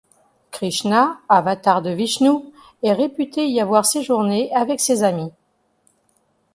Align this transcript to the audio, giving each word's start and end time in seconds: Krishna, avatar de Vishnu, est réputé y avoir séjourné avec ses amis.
Krishna, 0.49 1.21
avatar 1.29 1.83
de 1.83 1.91
Vishnu, 1.91 2.31
est 2.81 2.91
réputé 2.91 3.47
y 3.51 3.61
avoir 3.61 3.85
séjourné 3.85 4.51
avec 4.51 4.79
ses 4.79 5.03
amis. 5.03 5.31